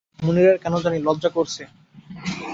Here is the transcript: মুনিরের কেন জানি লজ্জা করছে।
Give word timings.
মুনিরের 0.19 0.57
কেন 0.57 0.73
জানি 0.77 0.97
লজ্জা 0.99 1.29
করছে। 1.29 1.63